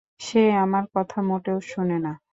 [0.21, 2.11] সে আমার কথা মোটেও শোনে না।